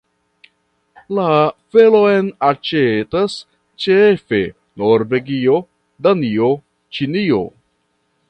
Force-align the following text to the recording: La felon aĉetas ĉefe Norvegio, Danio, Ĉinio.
La 1.17 1.25
felon 1.75 2.31
aĉetas 2.47 3.35
ĉefe 3.85 4.41
Norvegio, 4.83 5.61
Danio, 6.07 6.51
Ĉinio. 6.99 7.43